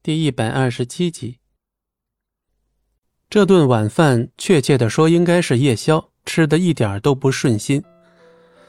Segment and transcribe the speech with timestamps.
[0.00, 1.38] 第一百二十七集。
[3.28, 7.82] 这顿晚饭，确切的说，应该是夜宵，吃的一点都不顺心。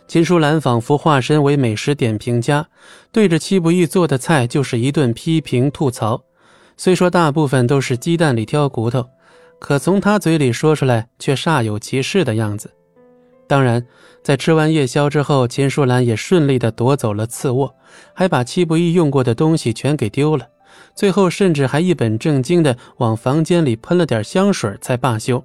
[0.08, 2.68] 秦淑兰仿佛化身为美食点评家，
[3.12, 6.20] 对着戚不义做的菜就是一顿批评吐槽。
[6.76, 9.08] 虽说大部分都是鸡蛋里挑骨头，
[9.60, 12.74] 可从他嘴里说出来却煞有其事的样子。
[13.48, 13.86] 当然，
[14.24, 17.74] 在吃完夜宵之后，秦淑兰也顺利的夺走了次卧，
[18.16, 20.48] 还把戚不义用过的东西全给丢了。
[20.96, 25.44] 最后，甚至还一本正经的往房间里喷了点香水才罢休。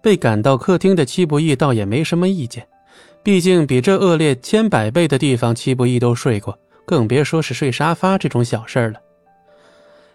[0.00, 2.66] 被赶到客厅的戚不义倒也没什么意见。
[3.22, 9.00] 毕竟比这恶劣千百倍的地方，戚不义都睡过，更别说是睡沙发这种小事了。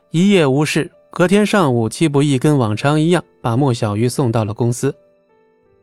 [0.10, 4.96] 一夜无事，隔天上午，戚不义跟往常一样把莫小鱼送到了公司。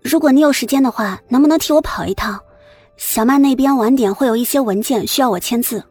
[0.02, 2.41] 如果你有时间的话，能不能替我跑一趟？
[2.97, 5.85] 小曼那边晚点会有一些文件需要我签字。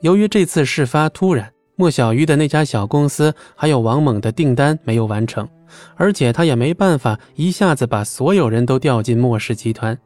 [0.00, 5.48] 由于这次事发突然，莫小鱼的那家小公司还有王猛的订单没有完成，
[5.96, 9.98] 而且他也没办法一下子把所有人都调进莫氏集团。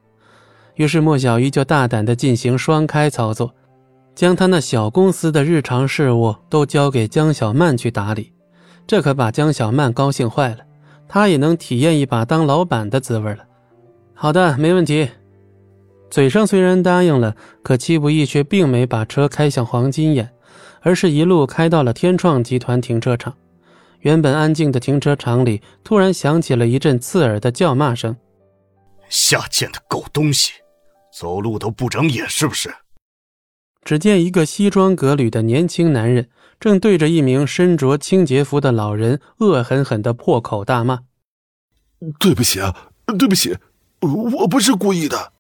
[0.77, 3.55] 于是莫小鱼就大胆地进行双开操作，
[4.15, 8.33] 将他那小公司的日常事务都交给江小曼去打理，
[8.87, 10.59] 这可把江小曼高兴坏了，
[11.07, 13.45] 他也能体验一把当老板的滋味了。
[14.15, 15.09] 好的，没问题。
[16.13, 20.31] 嘴上虽然答应了，可戚不义却并没把车开向黄金眼，
[20.83, 23.35] 而是一路开到了天创集团停车场。
[24.01, 28.15] 原本安静的停车场里，突然响起了一阵刺耳的叫骂声
[29.09, 30.53] ：“下贱的狗东西！”
[31.19, 32.71] 走路都不长眼，是不是？
[33.83, 36.29] 只见一个西装革履的年轻男人
[36.61, 41.05] 正对着一名身着清洁服的老人恶狠狠地破口大骂
[42.21, 43.57] ：“对不起啊，对不起，
[44.01, 45.32] 我不是故意的。”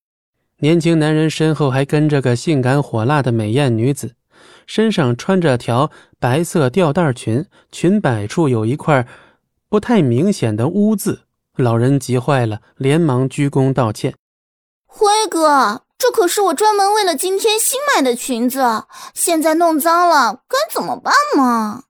[0.63, 4.15] 年轻男人身后还跟着个性感火辣的美艳女子，
[4.65, 9.09] 身上穿着条白色吊带裙，裙摆处有一块
[9.69, 11.23] 不太明显的污渍。
[11.57, 14.15] 老人急坏了，连忙鞠躬道歉。
[14.87, 18.85] 辉哥，这可是我专门为了今天新买的裙子，
[19.15, 21.83] 现在弄脏了，该怎么办嘛？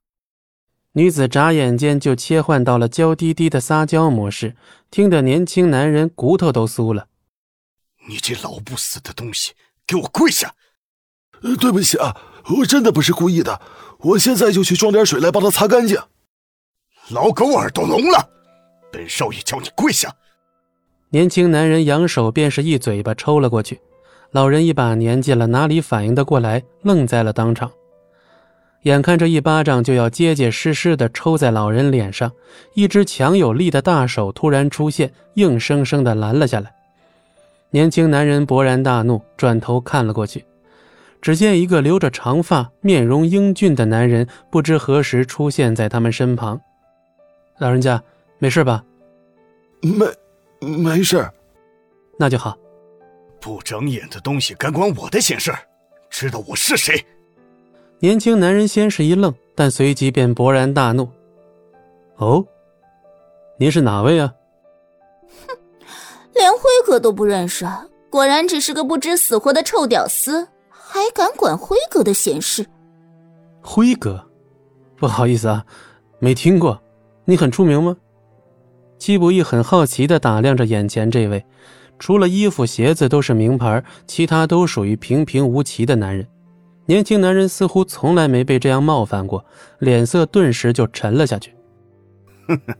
[0.93, 4.57] 女子眨眼间就切换到了娇滴滴的撒娇模式，
[4.91, 7.09] 听得年轻男人骨头都酥了。
[8.09, 9.53] 你这老不死的东西，
[9.87, 10.55] 给我跪下！
[11.61, 12.17] 对不起啊，
[12.59, 13.61] 我真的不是故意的，
[13.99, 15.99] 我现在就去装点水来帮他擦干净。
[17.11, 18.29] 老狗耳朵聋了，
[18.93, 20.15] 本少爷叫你跪下。
[21.11, 23.81] 年轻男人扬手便是一嘴巴抽了过去，
[24.31, 27.71] 老人一把年纪了，哪里反应得过来，愣在了当场。
[28.83, 32.33] 眼看这一巴掌就要结结实实的抽在老人脸上，
[32.75, 36.75] 一只强有力的大手突然出现，硬生生的拦了下来。
[37.73, 40.45] 年轻男人勃然大怒，转头看了过去，
[41.21, 46.61] 只见一个留着长发、面容英俊的男人不知何时出现在他们身旁。
[47.59, 48.01] 老人家，
[48.39, 48.85] 没事吧？
[49.83, 50.07] 没。
[50.65, 51.29] 没事，
[52.17, 52.57] 那就好。
[53.41, 55.53] 不长眼的东西，敢管我的闲事？
[56.09, 57.05] 知道我是谁？
[57.99, 61.09] 年轻男人先是一愣，但随即便勃然大怒
[62.19, 62.47] ：“哦，
[63.59, 64.33] 您是哪位啊？”
[66.85, 67.67] 哥都不认识，
[68.11, 72.67] 果然只是个不知死活的臭屌丝，还敢管辉哥的闲事？
[73.61, 74.25] 辉哥，
[74.97, 75.65] 不好意思啊，
[76.19, 76.81] 没听过。
[77.25, 77.97] 你很出名吗？
[78.99, 81.45] 戚不易很好奇的打量着眼前这位，
[81.99, 86.27] 除了衣服鞋子都是名牌，其他都属于平平无奇的男人。
[86.87, 89.45] 年轻男人似乎从来没被这样冒犯过，
[89.79, 91.55] 脸色顿时就沉了下去。
[92.49, 92.75] 哼哼，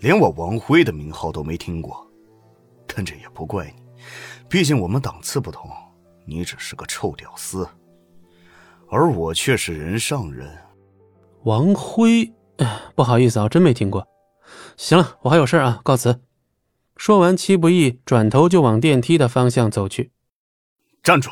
[0.00, 2.06] 连我王辉的名号都没听过，
[2.94, 3.82] 但这也不怪你，
[4.48, 5.70] 毕竟我们档次不同，
[6.26, 7.66] 你只是个臭屌丝，
[8.90, 10.58] 而我却是人上人。
[11.44, 12.30] 王辉，
[12.94, 14.06] 不好意思啊，真没听过。
[14.76, 16.20] 行了，我还有事啊，告辞。
[16.96, 20.12] 说完，戚不易转头就往电梯的方向走去。
[21.02, 21.30] 站住！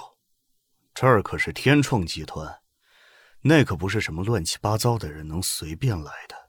[0.95, 2.61] 这儿可是天创集团，
[3.43, 6.40] 那可不是什么乱七八糟的人能随便来的。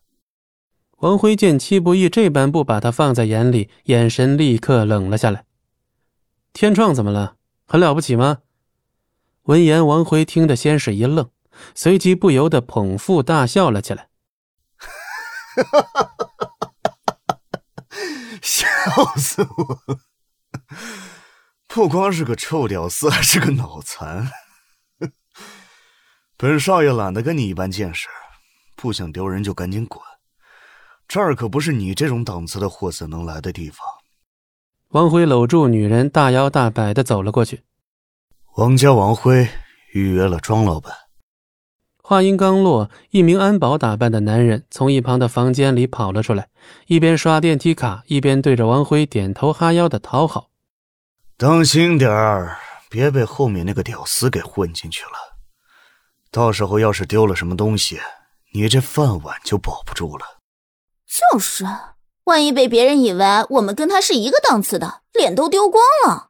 [1.02, 5.46] 王辉见戚不义这般不把他放在眼里，眼神立刻冷了下来。
[6.54, 7.38] 天创怎么了？
[7.66, 8.40] 很了不起吗？
[9.44, 11.32] 闻言，王辉听得先是一愣，
[11.74, 14.10] 随即不由得捧腹大笑了起来。
[14.78, 17.38] 哈哈哈！
[18.44, 18.68] 笑
[19.16, 20.00] 死我了！
[21.68, 24.30] 不光是个臭屌丝，还是个脑残。
[26.38, 28.08] 本少爷懒得跟你一般见识，
[28.76, 30.00] 不想丢人就赶紧滚。
[31.14, 33.86] 这儿可不是你这种档次的货色能来的地方。
[34.92, 37.64] 王辉搂住女人，大摇大摆的走了过去。
[38.56, 39.46] 王家王辉
[39.92, 40.94] 预约了庄老板。
[42.02, 46.48] 话音刚落，一名安保打扮的男人从一旁的房间里跑了出来，
[46.88, 50.50] 一边刷电梯卡，一边对着王辉点头哈腰的讨好
[51.36, 52.58] ：“当心点儿，
[52.90, 55.36] 别被后面那个屌丝给混进去了。
[56.32, 58.00] 到时候要是丢了什么东西，
[58.54, 60.26] 你这饭碗就保不住了。”
[61.12, 61.66] 就是，
[62.24, 66.30] 万一被别人以为我们跟他是一个档次的，脸都丢光了。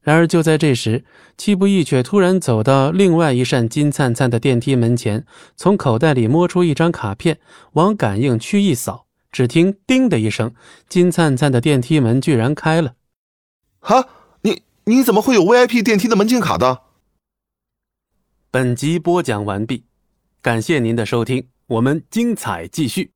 [0.00, 1.04] 然而就在这时，
[1.38, 5.24] 戚不义却突然走到另外一扇金灿灿的电梯门前，
[5.56, 7.38] 从口袋里摸出一张卡片，
[7.74, 10.52] 往感应区一扫，只听“叮”的一声，
[10.88, 12.96] 金灿灿的电梯门居然开了。
[13.78, 14.08] 哈，
[14.42, 16.82] 你你怎么会有 VIP 电梯的门禁卡的？
[18.50, 19.84] 本集播讲完毕，
[20.42, 23.13] 感谢您的收听，我们精彩继续。